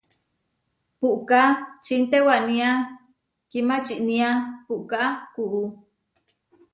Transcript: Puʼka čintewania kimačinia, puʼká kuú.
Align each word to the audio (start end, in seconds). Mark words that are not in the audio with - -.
Puʼka 0.99 1.41
čintewania 1.85 2.69
kimačinia, 3.49 4.29
puʼká 4.65 5.01
kuú. 5.33 5.63